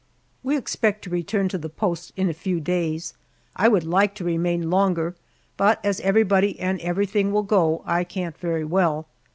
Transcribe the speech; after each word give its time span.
We 0.41 0.57
expect 0.57 1.03
to 1.03 1.11
return 1.11 1.47
to 1.49 1.59
the 1.59 1.69
post 1.69 2.11
in 2.17 2.27
a 2.27 2.33
few 2.33 2.59
days. 2.59 3.13
I 3.55 3.67
would 3.67 3.83
like 3.83 4.15
to 4.15 4.23
remain 4.23 4.71
longer, 4.71 5.15
but 5.57 5.79
as 5.85 5.99
everybody 5.99 6.59
and 6.59 6.81
everything 6.81 7.31
will 7.31 7.43
go, 7.43 7.83
I 7.85 8.03
can't 8.03 8.35
very 8.35 8.65
well. 8.65 9.05